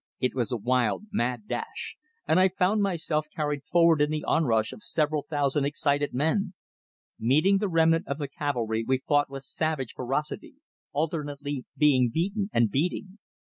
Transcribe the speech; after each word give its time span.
It 0.19 0.33
was 0.33 0.51
a 0.51 0.57
wild, 0.57 1.03
mad 1.11 1.47
dash, 1.47 1.95
and 2.27 2.39
I 2.39 2.49
found 2.49 2.81
myself 2.81 3.27
carried 3.35 3.63
forward 3.63 4.01
in 4.01 4.09
the 4.09 4.23
onrush 4.23 4.73
of 4.73 4.81
several 4.81 5.27
thousand 5.29 5.65
excited 5.65 6.11
men. 6.11 6.55
Meeting 7.19 7.59
the 7.59 7.69
remnant 7.69 8.07
of 8.07 8.17
the 8.17 8.27
cavalry 8.27 8.83
we 8.83 8.97
fought 8.97 9.29
with 9.29 9.43
savage 9.43 9.93
ferocity, 9.93 10.55
alternately 10.91 11.65
being 11.77 12.09
beaten 12.11 12.49
and 12.51 12.71
beating. 12.71 13.19